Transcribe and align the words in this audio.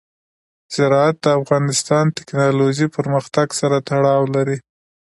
زراعت 0.75 1.15
د 1.21 1.27
افغانستان 1.41 2.03
د 2.07 2.13
تکنالوژۍ 2.19 2.87
پرمختګ 2.97 3.47
سره 3.59 3.77
تړاو 3.89 4.23
لري. 4.35 4.57